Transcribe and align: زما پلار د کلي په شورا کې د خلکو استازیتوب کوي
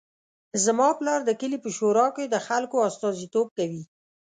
زما 0.65 0.89
پلار 0.99 1.19
د 1.25 1.31
کلي 1.41 1.57
په 1.63 1.69
شورا 1.77 2.07
کې 2.15 2.25
د 2.27 2.35
خلکو 2.47 2.77
استازیتوب 2.89 3.47
کوي 3.57 3.83